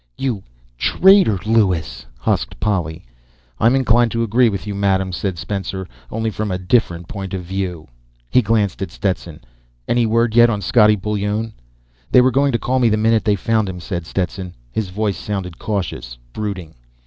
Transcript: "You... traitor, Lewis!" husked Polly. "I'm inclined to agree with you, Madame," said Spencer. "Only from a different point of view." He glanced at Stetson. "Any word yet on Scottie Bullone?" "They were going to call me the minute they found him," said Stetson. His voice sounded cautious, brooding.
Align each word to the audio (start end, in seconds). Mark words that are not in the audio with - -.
"You... 0.17 0.41
traitor, 0.79 1.37
Lewis!" 1.45 2.07
husked 2.17 2.59
Polly. 2.59 3.05
"I'm 3.59 3.75
inclined 3.75 4.09
to 4.13 4.23
agree 4.23 4.49
with 4.49 4.65
you, 4.65 4.73
Madame," 4.73 5.11
said 5.11 5.37
Spencer. 5.37 5.87
"Only 6.09 6.31
from 6.31 6.49
a 6.49 6.57
different 6.57 7.07
point 7.07 7.35
of 7.35 7.43
view." 7.43 7.87
He 8.27 8.41
glanced 8.41 8.81
at 8.81 8.89
Stetson. 8.89 9.41
"Any 9.87 10.07
word 10.07 10.33
yet 10.35 10.49
on 10.49 10.59
Scottie 10.61 10.97
Bullone?" 10.97 11.51
"They 12.11 12.21
were 12.21 12.31
going 12.31 12.51
to 12.51 12.57
call 12.57 12.79
me 12.79 12.89
the 12.89 12.97
minute 12.97 13.25
they 13.25 13.35
found 13.35 13.69
him," 13.69 13.79
said 13.79 14.07
Stetson. 14.07 14.55
His 14.71 14.89
voice 14.89 15.17
sounded 15.19 15.59
cautious, 15.59 16.17
brooding. 16.33 16.73